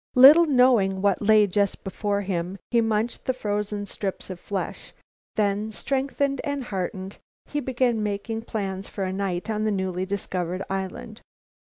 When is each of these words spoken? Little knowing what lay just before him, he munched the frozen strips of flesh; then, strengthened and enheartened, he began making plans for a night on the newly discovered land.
Little 0.15 0.47
knowing 0.47 1.03
what 1.03 1.21
lay 1.21 1.45
just 1.45 1.83
before 1.83 2.21
him, 2.21 2.57
he 2.71 2.81
munched 2.81 3.25
the 3.25 3.33
frozen 3.35 3.85
strips 3.85 4.31
of 4.31 4.39
flesh; 4.39 4.93
then, 5.35 5.71
strengthened 5.71 6.41
and 6.43 6.61
enheartened, 6.61 7.17
he 7.45 7.59
began 7.59 8.01
making 8.01 8.41
plans 8.41 8.87
for 8.89 9.03
a 9.03 9.13
night 9.13 9.47
on 9.47 9.63
the 9.63 9.69
newly 9.69 10.07
discovered 10.07 10.63
land. 10.71 11.21